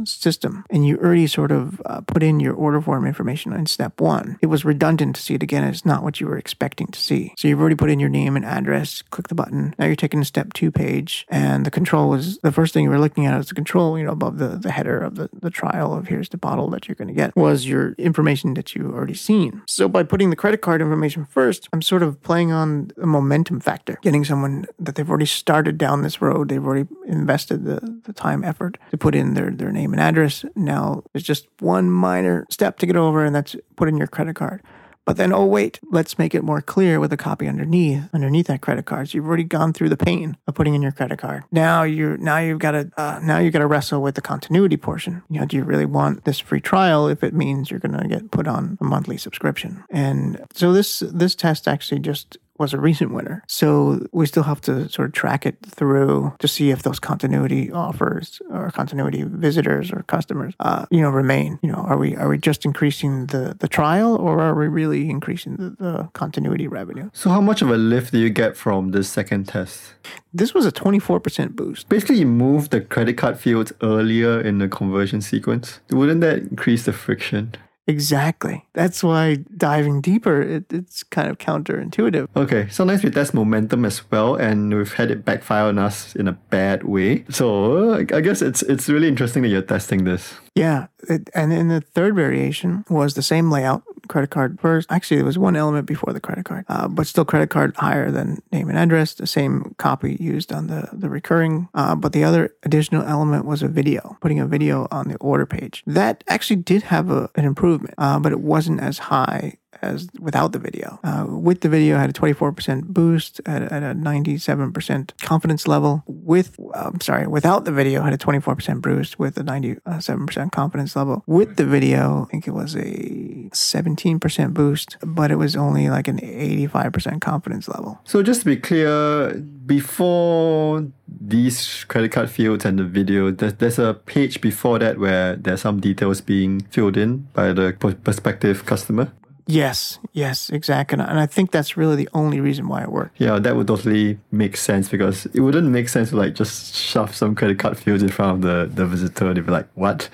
[0.05, 3.99] system and you already sort of uh, put in your order form information in step
[3.99, 5.63] one, it was redundant to see it again.
[5.63, 7.33] It's not what you were expecting to see.
[7.37, 9.75] So you've already put in your name and address, click the button.
[9.77, 12.89] Now you're taking the step two page and the control was the first thing you
[12.89, 15.49] were looking at is the control, you know, above the, the header of the, the
[15.49, 18.91] trial of here's the bottle that you're going to get was your information that you
[18.91, 19.61] already seen.
[19.67, 23.59] So by putting the credit card information first, I'm sort of playing on a momentum
[23.59, 26.49] factor, getting someone that they've already started down this road.
[26.49, 30.45] They've already invested the, the time, effort to put in their, their name and address.
[30.55, 34.35] Now there's just one minor step to get over, and that's put in your credit
[34.35, 34.61] card.
[35.05, 38.61] But then, oh wait, let's make it more clear with a copy underneath, underneath that
[38.61, 39.07] credit card.
[39.07, 41.43] So you've already gone through the pain of putting in your credit card.
[41.51, 44.77] Now you're now you've got to uh, now you've got to wrestle with the continuity
[44.77, 45.21] portion.
[45.29, 48.07] You know, do you really want this free trial if it means you're going to
[48.07, 49.83] get put on a monthly subscription?
[49.91, 53.43] And so this this test actually just was a recent winner.
[53.47, 57.71] So we still have to sort of track it through to see if those continuity
[57.71, 61.59] offers or continuity visitors or customers, uh, you know, remain.
[61.61, 65.09] You know, are we are we just increasing the the trial or are we really
[65.09, 67.09] increasing the, the continuity revenue?
[67.13, 69.93] So how much of a lift do you get from this second test?
[70.33, 71.89] This was a twenty four percent boost.
[71.89, 75.79] Basically, you moved the credit card fields earlier in the conversion sequence.
[75.89, 77.55] Wouldn't that increase the friction?
[77.87, 78.65] Exactly.
[78.73, 82.27] That's why diving deeper, it, it's kind of counterintuitive.
[82.35, 86.27] Okay, sometimes we test momentum as well, and we've had it backfire on us in
[86.27, 87.25] a bad way.
[87.29, 90.33] So I guess it's it's really interesting that you're testing this.
[90.55, 94.91] Yeah, it, and then the third variation was the same layout, credit card first.
[94.91, 98.11] Actually, there was one element before the credit card, uh, but still credit card higher
[98.11, 99.13] than name and address.
[99.13, 103.61] The same copy used on the the recurring, uh, but the other additional element was
[103.61, 105.83] a video, putting a video on the order page.
[105.85, 110.51] That actually did have a, an improvement, uh, but it wasn't as high as without
[110.51, 110.99] the video.
[111.03, 116.03] Uh, with the video, had a 24% boost at, at a 97% confidence level.
[116.07, 121.23] With, I'm sorry, without the video, had a 24% boost with a 97% confidence level.
[121.25, 126.07] With the video, I think it was a 17% boost, but it was only like
[126.07, 127.99] an 85% confidence level.
[128.03, 129.33] So just to be clear,
[129.65, 135.35] before these credit card fields and the video, there's, there's a page before that where
[135.35, 139.11] there's some details being filled in by the prospective customer.
[139.47, 140.99] Yes, yes, exactly.
[140.99, 143.19] And I think that's really the only reason why it worked.
[143.19, 147.15] Yeah, that would totally make sense because it wouldn't make sense to like just shove
[147.15, 149.33] some credit card fields in front of the, the visitor.
[149.33, 150.09] They'd be like, what?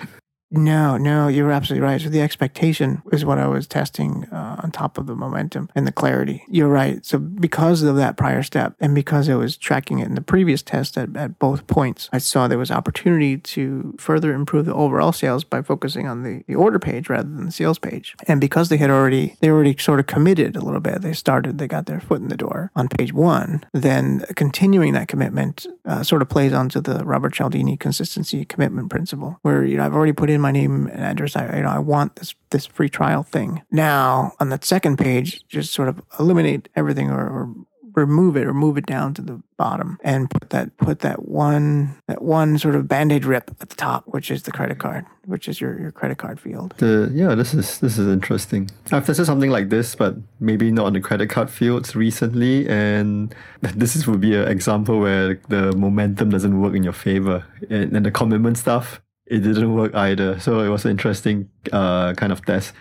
[0.52, 2.02] No, no, you're absolutely right.
[2.02, 5.88] So the expectation is what I was testing uh, on top of the momentum and
[5.88, 6.44] the clarity.
[6.50, 7.06] You're right.
[7.06, 10.62] So because of that prior step and because I was tracking it in the previous
[10.62, 15.14] test at, at both points, I saw there was opportunity to further improve the overall
[15.14, 18.16] sales by focusing on the, the order page rather than the sales page.
[18.28, 21.60] And because they had already, they already sort of committed a little bit, they started,
[21.60, 26.04] they got their foot in the door on page one, then continuing that commitment uh,
[26.04, 30.12] sort of plays onto the Robert Cialdini consistency commitment principle, where, you know, I've already
[30.12, 31.36] put in my name and address.
[31.36, 33.62] I, you know, I want this this free trial thing.
[33.72, 37.56] Now, on that second page, just sort of eliminate everything or, or
[37.96, 41.96] remove it or move it down to the bottom and put that put that one
[42.08, 45.48] that one sort of band-aid rip at the top which is the credit card which
[45.48, 49.26] is your, your credit card field the yeah this is this is interesting i've tested
[49.26, 54.08] something like this but maybe not on the credit card fields recently and this is,
[54.08, 58.12] would be an example where the momentum doesn't work in your favor and, and the
[58.12, 60.40] commitment stuff it didn't work either.
[60.40, 62.74] So it was an interesting uh, kind of test.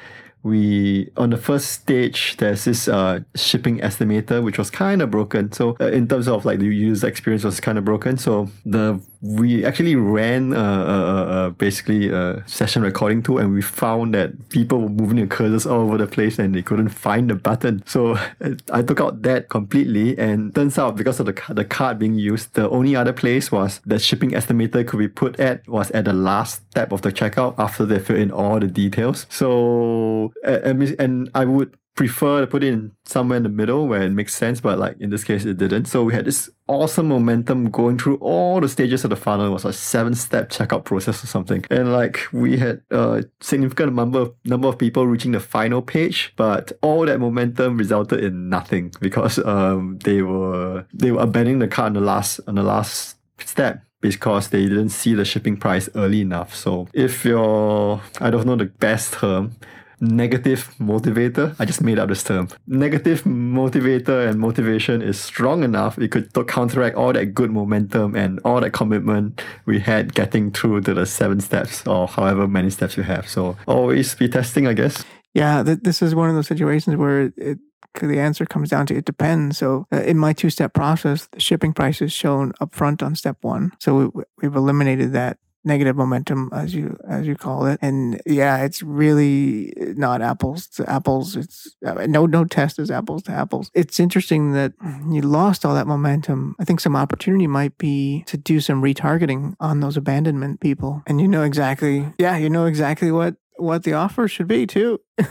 [0.43, 5.53] We on the first stage there's this uh, shipping estimator which was kind of broken.
[5.53, 8.17] So uh, in terms of like the user experience was kind of broken.
[8.19, 14.49] So the we actually ran a, basically a session recording tool and we found that
[14.49, 17.83] people were moving their cursors all over the place and they couldn't find the button.
[17.87, 21.99] So uh, i took out that completely and turns out because of the, the card
[21.99, 25.91] being used the only other place was the shipping estimator could be put at was
[25.91, 29.27] at the last step of the checkout after they fill in all the details.
[29.29, 34.01] So and, and I would prefer to put it in somewhere in the middle where
[34.01, 35.85] it makes sense, but like in this case, it didn't.
[35.85, 39.49] So we had this awesome momentum going through all the stages of the funnel.
[39.49, 41.63] It was a seven step checkout process or something.
[41.71, 46.33] And like we had a significant number of, number of people reaching the final page,
[46.37, 51.69] but all that momentum resulted in nothing because um, they were they were abandoning the
[51.69, 55.91] cart on the last on the last step because they didn't see the shipping price
[55.95, 56.55] early enough.
[56.55, 59.53] So if you're I don't know the best term,
[60.01, 61.55] negative motivator.
[61.59, 62.49] I just made up this term.
[62.67, 68.41] Negative motivator and motivation is strong enough, it could counteract all that good momentum and
[68.45, 72.97] all that commitment we had getting through to the seven steps or however many steps
[72.97, 73.29] you have.
[73.29, 75.05] So always be testing, I guess.
[75.35, 77.59] Yeah, th- this is one of those situations where it,
[78.01, 79.59] the answer comes down to it depends.
[79.59, 83.39] So uh, in my two step process, the shipping price is shown upfront on step
[83.43, 83.73] one.
[83.79, 87.79] So we, we've eliminated that negative momentum as you as you call it.
[87.83, 91.37] And yeah it's really not apples to apples.
[91.37, 93.71] It's uh, no no test is apples to apples.
[93.75, 94.73] It's interesting that
[95.11, 96.57] you lost all that momentum.
[96.59, 101.03] I think some opportunity might be to do some retargeting on those abandonment people.
[101.07, 105.01] And you know exactly yeah you know exactly what what the offer should be too.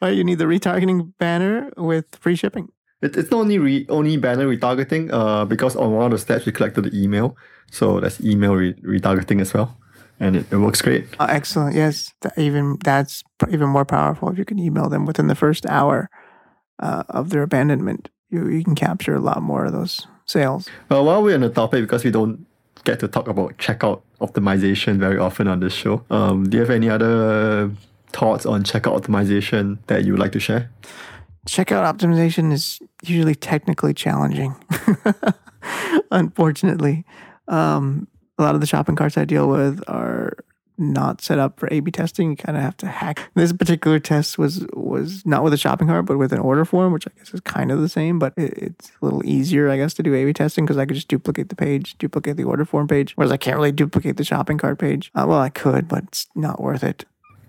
[0.00, 2.72] Right you need the retargeting banner with free shipping.
[3.02, 6.44] It, it's not only re, only banner retargeting uh because on one of the steps
[6.46, 7.36] we collected the email
[7.72, 9.76] so that's email re- retargeting as well,
[10.20, 11.06] and it, it works great.
[11.18, 11.74] Oh, excellent.
[11.74, 15.64] Yes, that even that's even more powerful if you can email them within the first
[15.66, 16.10] hour
[16.78, 18.10] uh, of their abandonment.
[18.28, 20.68] You you can capture a lot more of those sales.
[20.90, 22.46] Well, while we're on the topic, because we don't
[22.84, 26.70] get to talk about checkout optimization very often on this show, um, do you have
[26.70, 27.70] any other
[28.12, 30.70] thoughts on checkout optimization that you would like to share?
[31.48, 34.54] Checkout optimization is usually technically challenging,
[36.10, 37.04] unfortunately.
[37.48, 40.36] Um, a lot of the shopping carts I deal with are
[40.78, 42.30] not set up for A/B testing.
[42.30, 43.30] You kind of have to hack.
[43.34, 46.92] This particular test was was not with a shopping cart, but with an order form,
[46.92, 49.76] which I guess is kind of the same, but it, it's a little easier, I
[49.76, 52.64] guess, to do A/B testing because I could just duplicate the page, duplicate the order
[52.64, 55.10] form page, whereas I can't really duplicate the shopping cart page.
[55.14, 57.04] Uh, well, I could, but it's not worth it.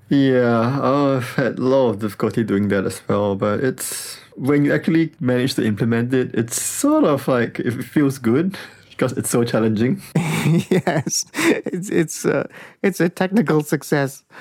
[0.10, 4.74] Yeah, I've had a lot of difficulty doing that as well, but it's when you
[4.74, 8.58] actually manage to implement it, it's sort of like it feels good
[8.96, 10.02] because it's so challenging.
[10.16, 12.48] yes, it's it's uh,
[12.82, 14.24] it's a technical success.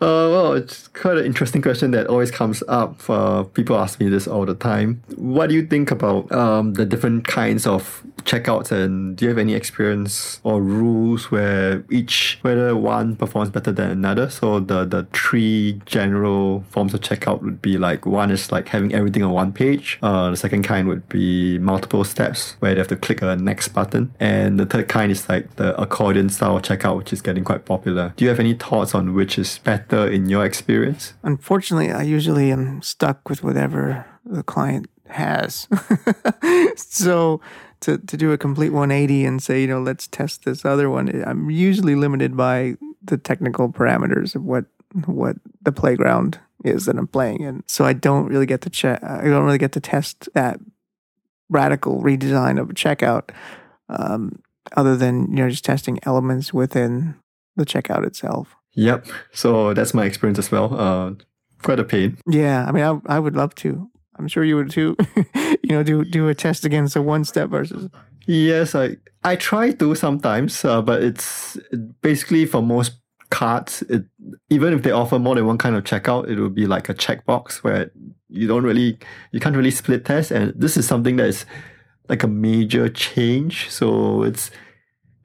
[0.00, 3.08] Uh, well, it's quite an interesting question that always comes up.
[3.08, 5.02] Uh, people ask me this all the time.
[5.16, 9.38] What do you think about um, the different kinds of checkouts, and do you have
[9.38, 14.30] any experience or rules where each whether one performs better than another?
[14.30, 18.94] So the the three general forms of checkout would be like one is like having
[18.94, 19.98] everything on one page.
[20.02, 23.68] Uh, the second kind would be multiple steps where they have to click a next
[23.68, 27.64] button, and the third kind is like the accordion style checkout, which is getting quite
[27.64, 28.12] popular.
[28.16, 30.04] Do you have any thoughts on which is better?
[30.14, 31.14] in your experience?
[31.22, 35.68] Unfortunately, I usually am stuck with whatever the client has.
[36.76, 37.40] so
[37.84, 41.22] to, to do a complete 180 and say, you know, let's test this other one,
[41.26, 44.64] I'm usually limited by the technical parameters of what
[45.06, 47.64] what the playground is that I'm playing in.
[47.66, 49.02] So I don't really get to check.
[49.02, 50.60] I don't really get to test that
[51.50, 53.30] radical redesign of a checkout,
[53.88, 54.40] um,
[54.76, 57.16] other than you know just testing elements within
[57.56, 58.54] the checkout itself.
[58.74, 59.06] Yep.
[59.32, 60.72] So that's my experience as well.
[60.72, 61.14] Uh,
[61.62, 62.16] quite a pain.
[62.26, 63.90] Yeah, I mean, I I would love to.
[64.16, 64.96] I'm sure you would too.
[65.34, 67.88] you know, do do a test against a one step versus.
[68.26, 71.58] Yes, I I try to sometimes, uh, but it's
[72.00, 72.92] basically for most
[73.30, 73.82] cards.
[73.82, 74.04] It
[74.50, 76.94] even if they offer more than one kind of checkout, it will be like a
[76.94, 77.90] checkbox where
[78.28, 78.98] you don't really
[79.32, 81.44] you can't really split test, and this is something that is
[82.08, 83.70] like a major change.
[83.70, 84.50] So it's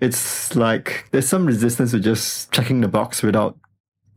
[0.01, 3.57] it's like there's some resistance to just checking the box without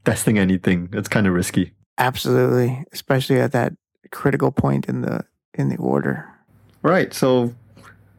[0.04, 0.88] testing anything.
[0.92, 1.74] It's kind of risky.
[1.98, 3.74] Absolutely, especially at that
[4.10, 5.24] critical point in the
[5.54, 6.28] in the order.
[6.82, 7.12] Right.
[7.12, 7.54] So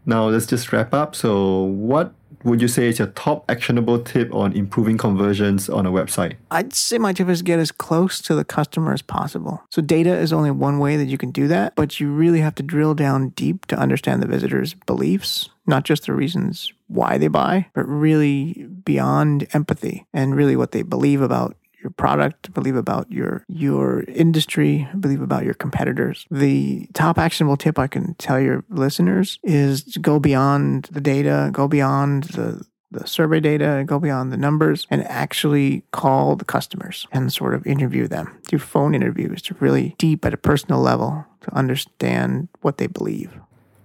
[0.05, 1.15] now let's just wrap up.
[1.15, 2.13] So what
[2.43, 6.35] would you say is your top actionable tip on improving conversions on a website?
[6.51, 9.63] I'd say my tip is get as close to the customer as possible.
[9.69, 12.55] So data is only one way that you can do that, but you really have
[12.55, 17.27] to drill down deep to understand the visitor's beliefs, not just the reasons why they
[17.27, 23.11] buy, but really beyond empathy and really what they believe about your product, believe about
[23.11, 26.25] your your industry, believe about your competitors.
[26.31, 31.49] The top actionable tip I can tell your listeners is to go beyond the data,
[31.51, 37.07] go beyond the the survey data, go beyond the numbers, and actually call the customers
[37.11, 38.39] and sort of interview them.
[38.47, 43.39] Do phone interviews to really deep at a personal level to understand what they believe.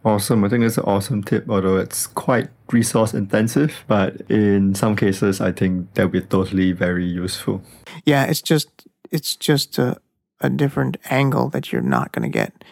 [0.08, 0.42] Awesome.
[0.42, 5.38] I think it's an awesome tip, although it's quite resource intensive, but in some cases,
[5.38, 7.60] I think that would be totally very useful.
[8.06, 8.70] Yeah, it's just
[9.10, 9.98] it's just a,
[10.40, 12.64] a different angle that you're not going to get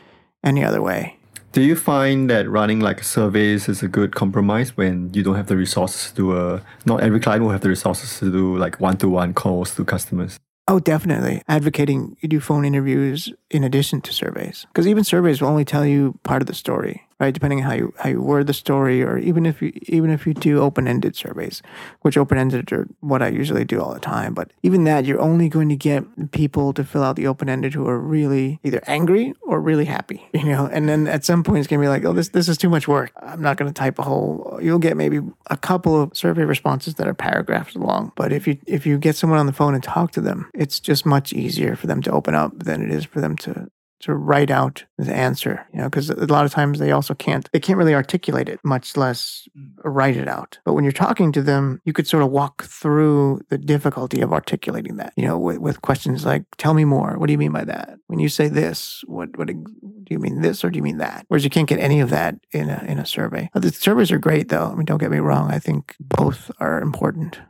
[0.43, 1.19] any other way.
[1.53, 5.49] Do you find that running like surveys is a good compromise when you don't have
[5.49, 8.81] the resources to do a, not every client will have the resources to do like
[8.81, 10.39] one to one calls to customers?
[10.69, 11.43] Oh, definitely.
[11.49, 14.67] Advocating you do phone interviews in addition to surveys.
[14.73, 17.33] Because even surveys will only tell you part of the story right?
[17.33, 20.27] Depending on how you how you word the story, or even if you even if
[20.27, 21.63] you do open ended surveys,
[22.03, 24.35] which open ended are what I usually do all the time.
[24.35, 27.75] But even that, you're only going to get people to fill out the open ended
[27.75, 30.67] who are really either angry or really happy, you know.
[30.67, 32.87] And then at some point, it's gonna be like, oh, this this is too much
[32.87, 33.13] work.
[33.23, 34.59] I'm not gonna type a whole.
[34.63, 38.13] You'll get maybe a couple of survey responses that are paragraphs long.
[38.17, 40.81] But if you if you get someone on the phone and talk to them, it's
[40.81, 43.69] just much easier for them to open up than it is for them to
[44.01, 47.49] to write out the answer, you know, because a lot of times they also can't,
[47.53, 49.71] they can't really articulate it, much less mm.
[49.85, 50.59] write it out.
[50.65, 54.33] But when you're talking to them, you could sort of walk through the difficulty of
[54.33, 57.17] articulating that, you know, with, with questions like, tell me more.
[57.19, 57.99] What do you mean by that?
[58.07, 59.65] When you say this, what, what do
[60.11, 61.25] you mean this or do you mean that?
[61.29, 63.51] Whereas you can't get any of that in a, in a survey.
[63.55, 64.67] The surveys are great though.
[64.67, 65.51] I mean, don't get me wrong.
[65.51, 67.41] I think both are important.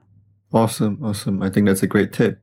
[0.52, 1.00] Awesome.
[1.02, 1.42] Awesome.
[1.42, 2.40] I think that's a great tip.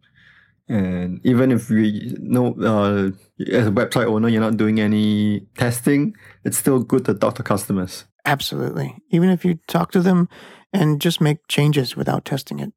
[0.69, 3.11] And even if we know, uh,
[3.51, 7.43] as a website owner, you're not doing any testing, it's still good to talk to
[7.43, 8.05] customers.
[8.25, 8.95] Absolutely.
[9.09, 10.29] Even if you talk to them
[10.71, 12.71] and just make changes without testing it.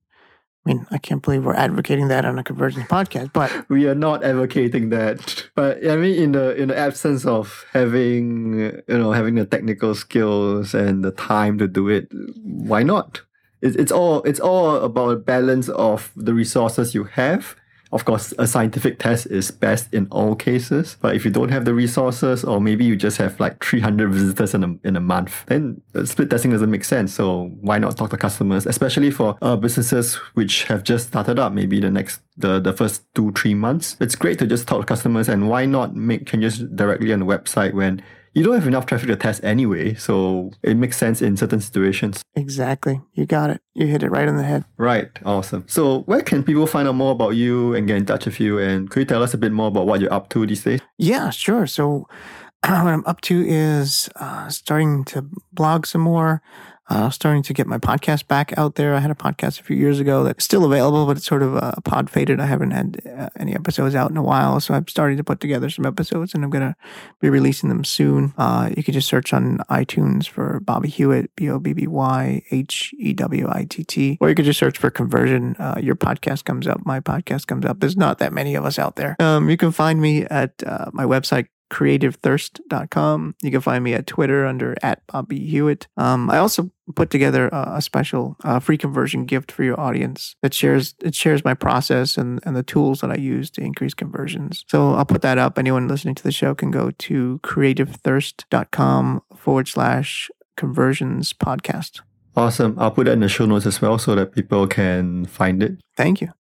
[0.67, 3.95] I mean, I can't believe we're advocating that on a conversions podcast, but we are
[3.95, 5.49] not advocating that.
[5.55, 9.95] But I mean, in the in the absence of having you know having the technical
[9.95, 12.09] skills and the time to do it,
[12.43, 13.23] why not?
[13.63, 17.55] It's it's all it's all about a balance of the resources you have
[17.93, 20.97] of course, a scientific test is best in all cases.
[21.01, 24.55] But if you don't have the resources, or maybe you just have like 300 visitors
[24.55, 27.15] in a, in a month, then split testing doesn't make sense.
[27.15, 31.53] So why not talk to customers, especially for uh, businesses which have just started up,
[31.53, 33.97] maybe the next, the, the first two, three months.
[34.01, 37.27] It's great to just talk to customers and why not make changes directly on the
[37.27, 38.03] website when
[38.37, 42.23] you don't have enough traffic to test anyway, so it makes sense in certain situations.
[42.35, 43.01] Exactly.
[43.15, 43.63] You got it.
[43.73, 44.67] You hit it right on the head.
[44.77, 45.09] Right.
[45.25, 45.65] Awesome.
[45.67, 48.59] So, where can people find out more about you and get in touch with you?
[48.59, 50.83] And could you tell us a bit more about what you're up to these days?
[50.99, 51.67] Yeah, sure.
[51.67, 52.07] So,
[52.61, 56.43] what I'm up to is uh, starting to blog some more
[56.89, 58.95] uh, starting to get my podcast back out there.
[58.95, 61.57] I had a podcast a few years ago that's still available, but it's sort of
[61.57, 62.41] uh, pod faded.
[62.41, 65.41] I haven't had uh, any episodes out in a while, so I'm starting to put
[65.41, 66.77] together some episodes, and I'm gonna
[67.21, 68.35] be releasing them soon.
[68.39, 72.43] Uh, you can just search on iTunes for Bobby Hewitt, B O B B Y
[72.51, 75.57] H E W I T T, or you could just search for Conversion.
[75.59, 77.81] Uh, your podcast comes up, my podcast comes up.
[77.81, 79.17] There's not that many of us out there.
[79.19, 83.35] Um, you can find me at uh, my website creativethirst.com.
[83.43, 85.89] You can find me at Twitter under at Bobby Hewitt.
[85.97, 90.37] Um, I also put together a, a special uh, free conversion gift for your audience
[90.43, 93.95] that shares it shares my process and, and the tools that I use to increase
[93.95, 94.65] conversions.
[94.69, 95.59] So I'll put that up.
[95.59, 102.01] Anyone listening to the show can go to creativethirst.com forward slash conversions podcast.
[102.37, 102.77] Awesome.
[102.79, 105.79] I'll put that in the show notes as well so that people can find it.
[105.97, 106.33] Thank you.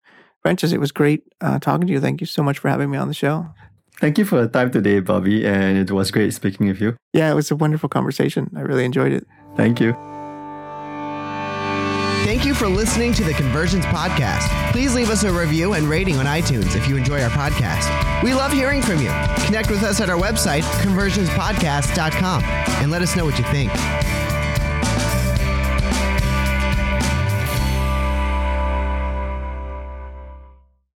[0.42, 2.00] Francis, it was great uh, talking to you.
[2.00, 3.48] Thank you so much for having me on the show.
[4.00, 6.98] Thank you for the time today, Bobby, and it was great speaking with you.
[7.14, 8.52] Yeah, it was a wonderful conversation.
[8.56, 9.26] I really enjoyed it.
[9.56, 9.94] Thank you.
[12.26, 14.50] Thank you for listening to the Conversions Podcast.
[14.72, 18.24] Please leave us a review and rating on iTunes if you enjoy our podcast.
[18.24, 19.12] We love hearing from you.
[19.46, 23.72] Connect with us at our website, conversionspodcast.com, and let us know what you think.